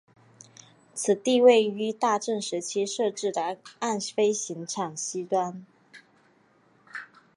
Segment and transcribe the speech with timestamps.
[0.95, 5.63] 此地位于大正时期设置的岸飞行场西端。